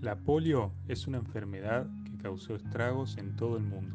La 0.00 0.16
polio 0.16 0.72
es 0.88 1.06
una 1.06 1.18
enfermedad 1.18 1.86
que 2.06 2.16
causó 2.16 2.54
estragos 2.54 3.18
en 3.18 3.36
todo 3.36 3.58
el 3.58 3.64
mundo. 3.64 3.94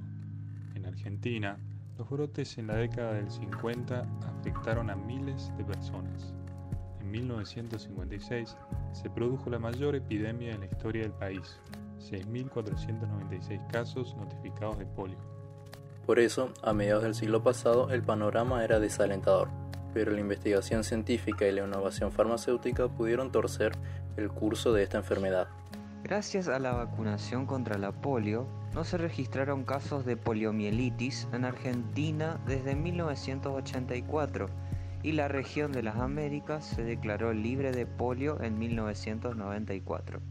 En 0.75 0.85
Argentina, 0.85 1.57
los 1.97 2.07
brotes 2.07 2.59
en 2.59 2.67
la 2.67 2.75
década 2.75 3.13
del 3.13 3.31
50 3.31 4.05
afectaron 4.39 4.91
a 4.91 4.95
miles 4.95 5.51
de 5.57 5.63
personas. 5.63 6.31
En 7.01 7.09
1956 7.09 8.55
se 8.91 9.09
produjo 9.09 9.49
la 9.49 9.57
mayor 9.57 9.95
epidemia 9.95 10.53
en 10.53 10.59
la 10.59 10.67
historia 10.67 11.01
del 11.01 11.11
país, 11.11 11.59
6.496 12.11 13.65
casos 13.71 14.15
notificados 14.15 14.77
de 14.77 14.85
polio. 14.85 15.17
Por 16.05 16.19
eso, 16.19 16.53
a 16.61 16.71
mediados 16.73 17.01
del 17.01 17.15
siglo 17.15 17.41
pasado, 17.41 17.89
el 17.89 18.03
panorama 18.03 18.63
era 18.63 18.79
desalentador, 18.79 19.49
pero 19.91 20.11
la 20.11 20.19
investigación 20.19 20.83
científica 20.83 21.47
y 21.47 21.51
la 21.51 21.65
innovación 21.65 22.11
farmacéutica 22.11 22.89
pudieron 22.89 23.31
torcer 23.31 23.71
el 24.17 24.29
curso 24.29 24.71
de 24.71 24.83
esta 24.83 24.99
enfermedad. 24.99 25.47
Gracias 26.05 26.47
a 26.49 26.59
la 26.59 26.71
vacunación 26.71 27.47
contra 27.47 27.79
la 27.79 27.91
polio, 27.91 28.45
no 28.75 28.83
se 28.83 28.99
registraron 28.99 29.63
casos 29.63 30.05
de 30.05 30.15
poliomielitis 30.15 31.27
en 31.33 31.45
Argentina 31.45 32.39
desde 32.45 32.75
1984 32.75 34.45
y 35.01 35.13
la 35.13 35.27
región 35.27 35.71
de 35.71 35.81
las 35.81 35.95
Américas 35.95 36.63
se 36.63 36.83
declaró 36.83 37.33
libre 37.33 37.71
de 37.71 37.87
polio 37.87 38.39
en 38.43 38.59
1994. 38.59 40.21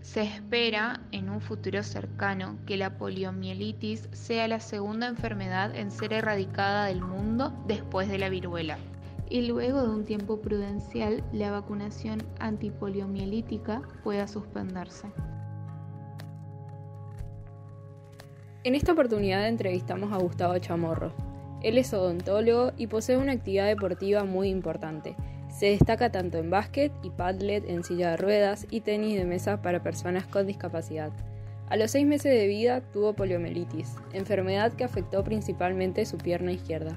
Se 0.00 0.22
espera 0.22 1.00
en 1.12 1.30
un 1.30 1.40
futuro 1.40 1.84
cercano 1.84 2.58
que 2.66 2.76
la 2.76 2.98
poliomielitis 2.98 4.08
sea 4.10 4.48
la 4.48 4.58
segunda 4.58 5.06
enfermedad 5.06 5.76
en 5.76 5.92
ser 5.92 6.12
erradicada 6.12 6.86
del 6.86 7.02
mundo 7.02 7.54
después 7.68 8.08
de 8.08 8.18
la 8.18 8.30
viruela. 8.30 8.78
Y 9.30 9.42
luego 9.42 9.80
de 9.80 9.88
un 9.88 10.04
tiempo 10.04 10.40
prudencial, 10.40 11.22
la 11.32 11.52
vacunación 11.52 12.20
antipoliomielítica 12.40 13.80
pueda 14.02 14.26
suspenderse. 14.26 15.06
En 18.64 18.74
esta 18.74 18.92
oportunidad 18.92 19.46
entrevistamos 19.46 20.12
a 20.12 20.18
Gustavo 20.18 20.58
Chamorro. 20.58 21.12
Él 21.62 21.78
es 21.78 21.94
odontólogo 21.94 22.72
y 22.76 22.88
posee 22.88 23.18
una 23.18 23.32
actividad 23.32 23.68
deportiva 23.68 24.24
muy 24.24 24.48
importante. 24.48 25.14
Se 25.48 25.66
destaca 25.66 26.10
tanto 26.10 26.38
en 26.38 26.50
básquet 26.50 26.92
y 27.04 27.10
padlet 27.10 27.68
en 27.68 27.84
silla 27.84 28.10
de 28.10 28.16
ruedas 28.16 28.66
y 28.68 28.80
tenis 28.80 29.16
de 29.16 29.24
mesa 29.24 29.62
para 29.62 29.82
personas 29.82 30.26
con 30.26 30.48
discapacidad. 30.48 31.12
A 31.68 31.76
los 31.76 31.92
seis 31.92 32.04
meses 32.04 32.36
de 32.36 32.48
vida 32.48 32.80
tuvo 32.80 33.12
poliomielitis, 33.12 33.94
enfermedad 34.12 34.72
que 34.72 34.82
afectó 34.82 35.22
principalmente 35.22 36.04
su 36.04 36.18
pierna 36.18 36.50
izquierda. 36.50 36.96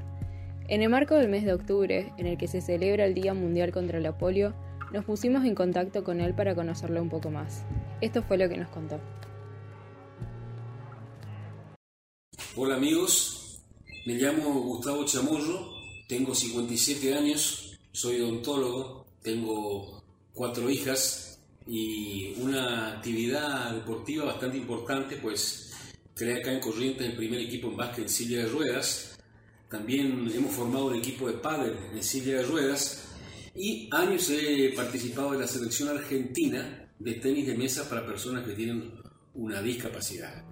En 0.69 0.81
el 0.81 0.87
marco 0.87 1.15
del 1.15 1.27
mes 1.27 1.43
de 1.43 1.51
octubre, 1.51 2.13
en 2.17 2.25
el 2.25 2.37
que 2.37 2.47
se 2.47 2.61
celebra 2.61 3.05
el 3.05 3.13
Día 3.13 3.33
Mundial 3.33 3.73
contra 3.73 3.99
la 3.99 4.17
Polio, 4.17 4.53
nos 4.93 5.03
pusimos 5.03 5.43
en 5.43 5.55
contacto 5.55 6.05
con 6.05 6.21
él 6.21 6.33
para 6.33 6.55
conocerlo 6.55 7.01
un 7.01 7.09
poco 7.09 7.29
más. 7.29 7.65
Esto 7.99 8.23
fue 8.23 8.37
lo 8.37 8.47
que 8.47 8.55
nos 8.55 8.69
contó. 8.69 8.97
Hola 12.55 12.75
amigos, 12.75 13.61
me 14.05 14.13
llamo 14.13 14.53
Gustavo 14.61 15.03
Chamorro, 15.03 15.73
tengo 16.07 16.33
57 16.33 17.13
años, 17.13 17.77
soy 17.91 18.21
odontólogo, 18.21 19.05
tengo 19.21 20.01
cuatro 20.33 20.69
hijas 20.69 21.41
y 21.67 22.35
una 22.39 22.93
actividad 22.93 23.73
deportiva 23.73 24.25
bastante 24.25 24.57
importante, 24.57 25.17
pues 25.17 25.73
creé 26.15 26.39
acá 26.39 26.53
en 26.53 26.61
Corrientes 26.61 27.05
el 27.05 27.17
primer 27.17 27.41
equipo 27.41 27.67
en 27.67 27.75
básquet 27.75 28.05
en 28.05 28.09
silla 28.09 28.37
de 28.39 28.45
ruedas, 28.45 29.12
también 29.73 30.31
hemos 30.35 30.51
formado 30.51 30.85
un 30.85 30.95
equipo 30.95 31.27
de 31.27 31.33
pádel 31.33 31.75
en 31.95 32.03
silla 32.03 32.37
de 32.37 32.43
ruedas 32.43 33.05
y 33.55 33.89
años 33.91 34.29
he 34.29 34.71
participado 34.75 35.33
en 35.33 35.41
la 35.41 35.47
selección 35.47 35.89
argentina 35.89 36.93
de 36.99 37.13
tenis 37.15 37.47
de 37.47 37.57
mesa 37.57 37.89
para 37.89 38.05
personas 38.05 38.45
que 38.45 38.53
tienen 38.53 38.91
una 39.33 39.63
discapacidad. 39.63 40.43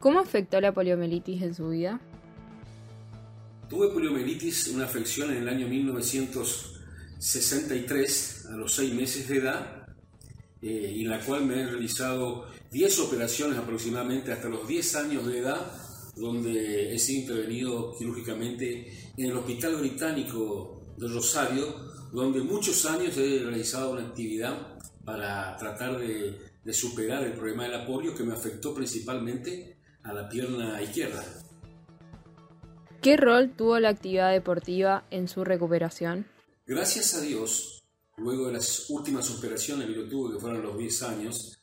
¿Cómo 0.00 0.18
afectó 0.18 0.60
la 0.60 0.74
poliomielitis 0.74 1.42
en 1.42 1.54
su 1.54 1.68
vida? 1.68 2.00
Tuve 3.70 3.90
poliomielitis, 3.90 4.66
una 4.74 4.86
afección 4.86 5.30
en 5.30 5.42
el 5.42 5.48
año 5.48 5.68
1963, 5.68 8.46
a 8.50 8.56
los 8.56 8.74
6 8.74 8.94
meses 8.94 9.28
de 9.28 9.36
edad, 9.36 9.86
eh, 10.60 10.94
en 10.96 11.08
la 11.08 11.20
cual 11.20 11.46
me 11.46 11.60
he 11.60 11.66
realizado 11.66 12.48
10 12.72 12.98
operaciones 12.98 13.56
aproximadamente 13.58 14.32
hasta 14.32 14.48
los 14.48 14.66
10 14.66 14.96
años 14.96 15.24
de 15.24 15.38
edad, 15.38 15.91
donde 16.14 16.94
he 16.94 16.98
sido 16.98 17.22
intervenido 17.22 17.94
quirúrgicamente 17.96 19.12
en 19.16 19.30
el 19.30 19.36
Hospital 19.36 19.76
Británico 19.76 20.94
de 20.96 21.08
Rosario, 21.08 21.74
donde 22.12 22.42
muchos 22.42 22.84
años 22.86 23.16
he 23.16 23.38
realizado 23.38 23.92
una 23.92 24.06
actividad 24.08 24.78
para 25.04 25.56
tratar 25.56 25.98
de, 25.98 26.38
de 26.64 26.72
superar 26.72 27.24
el 27.24 27.32
problema 27.32 27.64
de 27.64 27.70
la 27.70 27.86
polio 27.86 28.14
que 28.14 28.24
me 28.24 28.34
afectó 28.34 28.74
principalmente 28.74 29.78
a 30.02 30.12
la 30.12 30.28
pierna 30.28 30.80
izquierda. 30.82 31.24
¿Qué 33.00 33.16
rol 33.16 33.50
tuvo 33.56 33.80
la 33.80 33.88
actividad 33.88 34.30
deportiva 34.30 35.04
en 35.10 35.26
su 35.26 35.44
recuperación? 35.44 36.26
Gracias 36.66 37.14
a 37.14 37.20
Dios, 37.20 37.82
luego 38.16 38.46
de 38.46 38.52
las 38.52 38.88
últimas 38.90 39.28
operaciones 39.30 39.88
que 39.88 39.94
yo 39.94 40.08
tuve, 40.08 40.34
que 40.34 40.40
fueron 40.40 40.62
los 40.62 40.78
10 40.78 41.02
años, 41.02 41.58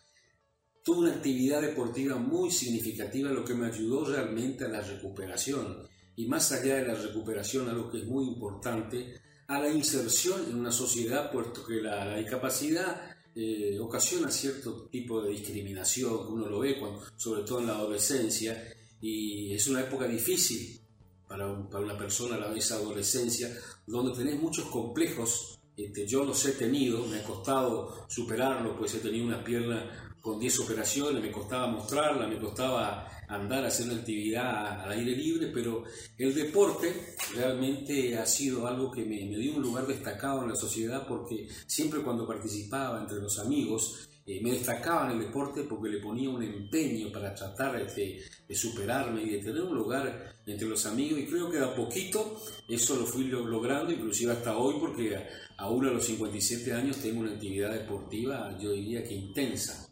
tuve 0.90 1.02
una 1.02 1.14
actividad 1.18 1.62
deportiva 1.62 2.16
muy 2.16 2.50
significativa, 2.50 3.30
lo 3.30 3.46
que 3.46 3.54
me 3.54 3.68
ayudó 3.68 4.06
realmente 4.06 4.66
a 4.66 4.70
la 4.70 4.82
recuperación. 4.82 5.88
Y 6.16 6.26
más 6.26 6.52
allá 6.52 6.78
de 6.78 6.88
la 6.88 6.96
recuperación, 6.96 7.70
algo 7.70 7.92
que 7.92 8.00
es 8.00 8.06
muy 8.06 8.26
importante, 8.26 9.22
a 9.48 9.60
la 9.60 9.70
inserción 9.70 10.46
en 10.50 10.56
una 10.56 10.72
sociedad, 10.72 11.32
puesto 11.32 11.64
que 11.64 11.76
la, 11.76 12.06
la 12.06 12.18
discapacidad 12.18 13.16
eh, 13.36 13.78
ocasiona 13.80 14.32
cierto 14.32 14.88
tipo 14.88 15.22
de 15.22 15.30
discriminación, 15.30 16.26
que 16.26 16.34
uno 16.34 16.50
lo 16.50 16.60
ve, 16.60 16.80
cuando, 16.80 17.04
sobre 17.16 17.44
todo 17.44 17.60
en 17.60 17.68
la 17.68 17.76
adolescencia, 17.76 18.74
y 19.00 19.54
es 19.54 19.68
una 19.68 19.82
época 19.82 20.08
difícil 20.08 20.82
para, 21.28 21.70
para 21.70 21.84
una 21.84 22.00
persona 22.00 22.34
a 22.34 22.40
la 22.40 22.50
vez 22.50 22.72
adolescencia, 22.72 23.48
donde 23.86 24.18
tenés 24.18 24.42
muchos 24.42 24.66
complejos. 24.72 25.60
Este, 25.78 26.08
yo 26.08 26.26
los 26.26 26.44
he 26.48 26.54
tenido, 26.54 27.06
me 27.06 27.20
ha 27.20 27.24
costado 27.24 28.08
superarlo, 28.10 28.76
pues 28.76 28.96
he 28.96 29.00
tenido 29.00 29.28
una 29.28 29.44
pierna 29.44 30.09
con 30.22 30.40
10 30.40 30.60
operaciones, 30.60 31.22
me 31.22 31.32
costaba 31.32 31.68
mostrarla, 31.68 32.28
me 32.28 32.38
costaba 32.38 33.08
andar 33.30 33.64
haciendo 33.66 33.96
actividad 33.96 34.82
al 34.82 34.92
aire 34.92 35.16
libre, 35.16 35.52
pero 35.54 35.84
el 36.18 36.34
deporte 36.34 37.16
realmente 37.36 38.18
ha 38.18 38.26
sido 38.26 38.68
algo 38.68 38.92
que 38.92 39.06
me, 39.06 39.18
dio 39.38 39.56
un 39.56 39.62
lugar 39.62 39.86
destacado 39.86 40.44
en 40.44 40.50
la 40.50 40.56
sociedad 40.56 41.06
porque 41.08 41.48
siempre 41.68 42.02
cuando 42.02 42.28
participaba 42.28 43.00
entre 43.00 43.20
los 43.20 43.38
amigos 43.40 44.10
eh, 44.26 44.42
me 44.42 44.52
destacaba 44.52 45.06
en 45.06 45.18
el 45.18 45.28
deporte 45.28 45.64
porque 45.64 45.90
le 45.90 46.00
ponía 46.00 46.30
un 46.30 46.42
empeño 46.42 47.12
para 47.12 47.34
tratar 47.34 47.94
de, 47.96 48.24
de, 48.48 48.56
superarme 48.56 49.24
y 49.24 49.30
de 49.30 49.40
tener 49.40 49.62
un 49.62 49.76
lugar 49.76 50.36
entre 50.46 50.68
los 50.68 50.86
amigos 50.88 51.20
y 51.20 51.28
creo 51.28 51.50
que 51.52 51.58
de 51.58 51.66
a 51.66 51.76
poquito 51.76 52.42
eso 52.68 52.96
lo 52.96 53.06
fui 53.06 53.26
logrando, 53.26 53.92
inclusive 53.92 54.32
hasta 54.32 54.58
hoy 54.58 54.76
porque 54.80 55.16
aún 55.58 55.86
a 55.86 55.92
los 55.92 56.06
57 56.06 56.74
años 56.74 56.98
tengo 56.98 57.22
una 57.22 57.34
actividad 57.34 57.72
deportiva 57.72 58.58
yo 58.60 58.72
diría 58.72 59.04
que 59.04 59.14
intensa. 59.14 59.89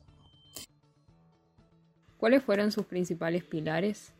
¿Cuáles 2.17 2.43
fueron 2.43 2.71
sus 2.71 2.85
principales 2.85 3.43
pilares? 3.43 4.13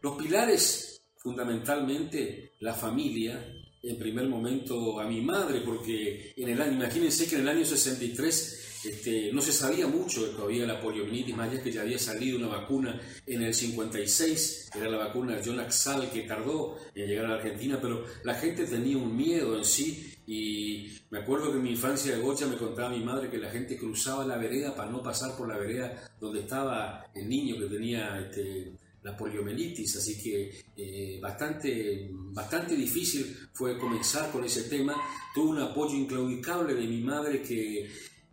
Los 0.00 0.16
pilares, 0.16 1.02
fundamentalmente, 1.16 2.52
la 2.60 2.72
familia, 2.72 3.44
en 3.86 3.98
primer 3.98 4.28
momento 4.28 5.00
a 5.00 5.08
mi 5.08 5.20
madre, 5.20 5.60
porque 5.60 6.32
en 6.36 6.48
el 6.48 6.60
año, 6.60 6.72
imagínense 6.72 7.26
que 7.26 7.36
en 7.36 7.42
el 7.42 7.48
año 7.48 7.64
63 7.64 8.66
este, 8.84 9.32
no 9.32 9.40
se 9.40 9.52
sabía 9.52 9.86
mucho 9.86 10.26
de 10.26 10.32
todavía 10.32 10.66
la 10.66 10.80
poliomielitis, 10.80 11.36
más 11.36 11.50
allá 11.50 11.62
que 11.62 11.72
ya 11.72 11.82
había 11.82 11.98
salido 11.98 12.38
una 12.38 12.48
vacuna 12.48 13.00
en 13.26 13.42
el 13.42 13.54
56, 13.54 14.70
era 14.74 14.88
la 14.88 14.98
vacuna 14.98 15.40
John 15.44 15.60
Axal 15.60 16.10
que 16.10 16.22
tardó 16.22 16.76
en 16.94 17.06
llegar 17.06 17.26
a 17.26 17.28
la 17.28 17.34
Argentina, 17.36 17.78
pero 17.80 18.04
la 18.24 18.34
gente 18.34 18.64
tenía 18.64 18.96
un 18.96 19.16
miedo 19.16 19.56
en 19.56 19.64
sí 19.64 20.12
y 20.26 20.88
me 21.10 21.20
acuerdo 21.20 21.50
que 21.50 21.58
en 21.58 21.62
mi 21.62 21.70
infancia 21.70 22.14
de 22.14 22.20
Gocha 22.20 22.46
me 22.46 22.56
contaba 22.56 22.90
mi 22.90 23.04
madre 23.04 23.30
que 23.30 23.38
la 23.38 23.50
gente 23.50 23.76
cruzaba 23.76 24.26
la 24.26 24.36
vereda 24.36 24.74
para 24.74 24.90
no 24.90 25.02
pasar 25.02 25.36
por 25.36 25.48
la 25.48 25.56
vereda 25.56 26.10
donde 26.20 26.40
estaba 26.40 27.06
el 27.14 27.28
niño 27.28 27.56
que 27.58 27.66
tenía 27.66 28.18
este, 28.20 28.72
la 29.06 29.16
poliomielitis, 29.16 29.96
así 29.96 30.20
que 30.20 30.64
eh, 30.76 31.20
bastante, 31.22 32.10
bastante 32.10 32.74
difícil 32.74 33.36
fue 33.52 33.78
comenzar 33.78 34.32
con 34.32 34.44
ese 34.44 34.64
tema. 34.64 35.00
Tuve 35.32 35.50
un 35.50 35.60
apoyo 35.60 35.94
inclaudicable 35.94 36.74
de 36.74 36.88
mi 36.88 37.00
madre 37.02 37.40
que, 37.40 37.88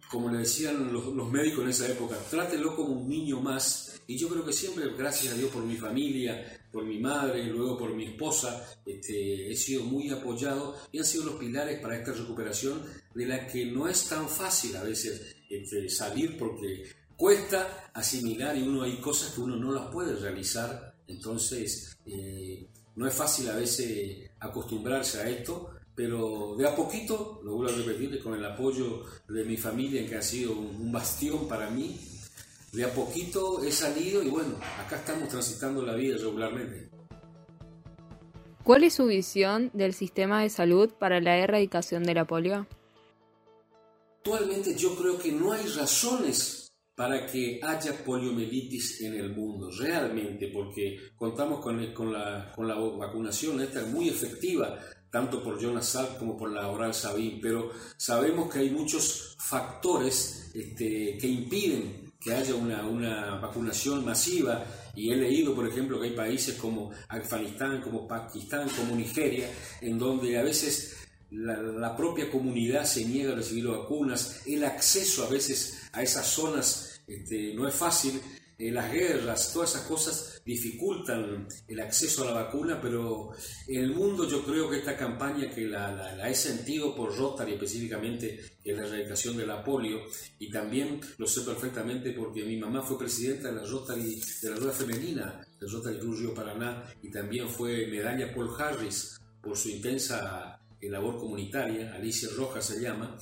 como 0.10 0.32
le 0.32 0.40
decían 0.40 0.92
los, 0.92 1.32
médicos 1.32 1.64
en 1.64 1.70
esa 1.70 1.88
época, 1.88 2.18
trátelo 2.28 2.76
como 2.76 2.94
un 3.02 3.08
niño 3.08 3.40
más. 3.40 4.02
Y 4.08 4.18
yo 4.18 4.28
creo 4.28 4.44
que 4.44 4.52
siempre, 4.52 4.86
gracias 4.98 5.36
a 5.36 5.38
Dios 5.38 5.52
por 5.52 5.64
mi 5.64 5.76
familia, 5.76 6.44
por 6.72 6.84
mi 6.86 6.98
madre, 6.98 7.46
luego 7.46 7.78
por 7.78 7.94
mi 7.94 8.06
esposa, 8.06 8.68
este, 8.84 9.52
he 9.52 9.56
sido 9.56 9.84
muy 9.84 10.10
apoyado 10.10 10.76
y 10.92 10.98
han 10.98 11.06
sido 11.06 11.26
los 11.26 11.36
pilares 11.36 11.80
para 11.82 12.00
esta 12.00 12.14
recuperación 12.14 12.82
de 13.14 13.28
la 13.28 13.46
que 13.46 13.68
no 13.68 13.88
es 13.88 14.10
tan 14.10 14.28
fácil 14.28 14.76
a 14.76 14.84
veces 14.84 15.36
este, 15.48 15.88
salir 15.88 16.36
porque 16.36 16.84
cuesta 17.16 17.92
asimilar 17.94 18.58
y 18.58 18.64
uno 18.64 18.84
hay 18.84 18.98
cosas 18.98 19.34
que 19.34 19.42
uno 19.42 19.56
no 19.56 19.72
las 19.72 19.88
puede 19.88 20.16
realizar, 20.16 20.96
entonces 21.08 21.98
eh, 22.06 22.68
no 22.96 23.08
es 23.08 23.14
fácil 23.14 23.50
a 23.50 23.56
veces 23.56 24.32
acostumbrarse 24.40 25.22
a 25.22 25.30
esto, 25.30 25.72
pero 25.96 26.56
de 26.58 26.68
a 26.68 26.76
poquito, 26.76 27.40
lo 27.44 27.56
vuelvo 27.56 27.74
a 27.74 27.78
repetir, 27.78 28.22
con 28.22 28.34
el 28.34 28.46
apoyo 28.46 29.04
de 29.28 29.44
mi 29.44 29.58
familia, 29.58 30.08
que 30.08 30.16
ha 30.16 30.22
sido 30.22 30.54
un 30.54 30.92
bastión 30.92 31.48
para 31.48 31.70
mí, 31.70 32.00
de 32.72 32.84
a 32.84 32.94
poquito 32.94 33.64
he 33.64 33.72
salido 33.72 34.24
y 34.24 34.30
bueno, 34.30 34.56
acá 34.84 34.98
estamos 34.98 35.30
transitando 35.30 35.84
la 35.84 35.94
vida 35.94 36.18
regularmente. 36.18 36.90
¿Cuál 38.64 38.86
es 38.86 38.94
su 38.94 39.06
visión 39.06 39.70
del 39.74 39.94
sistema 39.94 40.42
de 40.42 40.50
salud 40.50 40.90
para 40.98 41.20
la 41.20 41.38
erradicación 41.38 42.04
de 42.04 42.14
la 42.14 42.26
polio? 42.26 42.66
Actualmente 44.20 44.74
yo 44.76 44.96
creo 44.96 45.20
que 45.20 45.34
no 45.34 45.52
hay 45.52 45.68
razones 45.68 46.63
para 46.96 47.26
que 47.26 47.60
haya 47.64 48.04
poliomielitis 48.04 49.02
en 49.02 49.16
el 49.16 49.36
mundo, 49.36 49.70
realmente, 49.72 50.50
porque 50.54 51.12
contamos 51.16 51.60
con, 51.60 51.94
con, 51.94 52.14
la, 52.14 52.52
con 52.56 52.68
la 52.68 52.76
vacunación, 52.76 53.62
esta 53.62 53.82
es 53.82 53.88
muy 53.88 54.10
efectiva, 54.10 54.78
tanto 55.10 55.44
por 55.44 55.60
Jonas 55.60 55.88
Salk 55.88 56.18
como 56.18 56.38
por 56.38 56.52
la 56.52 56.68
oral 56.68 56.94
Sabin, 56.94 57.40
pero 57.42 57.72
sabemos 57.98 58.52
que 58.52 58.60
hay 58.60 58.70
muchos 58.70 59.36
factores 59.40 60.52
este, 60.54 61.18
que 61.20 61.28
impiden 61.28 62.14
que 62.20 62.34
haya 62.34 62.56
una, 62.56 62.88
una, 62.88 63.36
vacunación 63.36 64.06
masiva 64.06 64.64
y 64.96 65.12
he 65.12 65.16
leído, 65.16 65.54
por 65.54 65.68
ejemplo, 65.68 66.00
que 66.00 66.08
hay 66.08 66.16
países 66.16 66.56
como 66.56 66.92
Afganistán, 67.10 67.82
como 67.82 68.08
Pakistán, 68.08 68.70
como 68.70 68.96
Nigeria, 68.96 69.50
en 69.82 70.00
donde 70.00 70.38
a 70.38 70.44
veces 70.44 70.96
la, 71.32 71.62
la, 71.62 71.98
propia 71.98 72.32
comunidad 72.32 72.86
se 72.86 73.04
niega 73.04 73.34
a 73.34 73.36
recibir 73.36 73.68
vacunas, 73.68 74.42
el 74.46 74.64
acceso 74.64 75.26
a 75.26 75.30
veces 75.30 75.83
a 75.94 76.02
esas 76.02 76.28
zonas 76.28 77.02
este, 77.08 77.54
no 77.54 77.68
es 77.68 77.74
fácil, 77.74 78.22
eh, 78.58 78.72
las 78.72 78.92
guerras, 78.92 79.52
todas 79.52 79.72
esas 79.72 79.88
cosas 79.88 80.42
dificultan 80.46 81.48
el 81.68 81.80
acceso 81.80 82.24
a 82.24 82.28
la 82.28 82.44
vacuna, 82.44 82.80
pero 82.82 83.32
en 83.68 83.84
el 83.84 83.92
mundo 83.92 84.28
yo 84.28 84.44
creo 84.44 84.70
que 84.70 84.78
esta 84.78 84.96
campaña 84.96 85.50
que 85.50 85.62
la, 85.62 86.16
la, 86.16 86.30
he 86.30 86.36
sentido 86.36 86.96
por 86.96 87.18
Rotary 87.18 87.54
específicamente, 87.54 88.40
que 88.64 88.72
es 88.72 88.78
la 88.78 88.86
erradicación 88.86 89.38
de 89.38 89.48
la 89.48 89.64
polio, 89.64 90.02
y 90.40 90.52
también 90.52 91.02
lo 91.18 91.28
sé 91.28 91.42
perfectamente 91.42 92.12
porque 92.12 92.44
mi 92.44 92.58
mamá 92.58 92.84
fue 92.84 92.98
presidenta 92.98 93.50
de 93.50 93.56
la 93.56 93.68
Rotary, 93.68 94.22
de 94.42 94.50
la 94.50 94.56
Rueda 94.56 94.74
Femenina, 94.74 95.48
del 95.60 95.72
Rotary 95.72 96.00
Cruz 96.00 96.20
Río 96.20 96.34
Paraná, 96.34 96.84
y 97.02 97.10
también 97.10 97.50
fue 97.50 97.88
medalla 97.88 98.34
Paul 98.34 98.52
Harris 98.58 99.20
por 99.42 99.58
su 99.58 99.70
intensa 99.70 100.60
eh, 100.80 100.90
labor 100.90 101.18
comunitaria, 101.18 101.94
Alicia 101.96 102.30
Rojas 102.36 102.66
se 102.66 102.80
llama, 102.80 103.18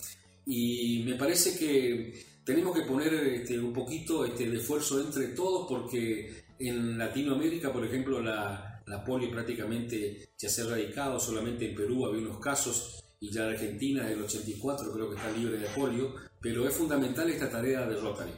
y 0.45 1.03
me 1.05 1.15
parece 1.15 1.57
que 1.57 2.31
tenemos 2.43 2.75
que 2.75 2.83
poner 2.83 3.13
este, 3.13 3.59
un 3.59 3.73
poquito 3.73 4.25
este, 4.25 4.49
de 4.49 4.57
esfuerzo 4.57 4.99
entre 4.99 5.27
todos 5.27 5.67
porque 5.69 6.43
en 6.59 6.97
Latinoamérica, 6.97 7.71
por 7.71 7.85
ejemplo, 7.85 8.21
la, 8.21 8.81
la 8.85 9.03
polio 9.03 9.31
prácticamente 9.31 10.29
ya 10.37 10.49
se 10.49 10.61
ha 10.61 10.65
erradicado, 10.65 11.19
solamente 11.19 11.69
en 11.69 11.75
Perú 11.75 12.05
había 12.05 12.21
unos 12.21 12.39
casos 12.39 13.03
y 13.19 13.31
ya 13.31 13.45
en 13.45 13.53
Argentina, 13.53 14.11
el 14.11 14.21
84 14.23 14.91
creo 14.91 15.09
que 15.09 15.15
está 15.15 15.31
libre 15.31 15.57
de 15.57 15.67
polio, 15.67 16.15
pero 16.41 16.67
es 16.67 16.75
fundamental 16.75 17.29
esta 17.29 17.49
tarea 17.49 17.85
de 17.85 17.95
Rotary. 17.95 18.31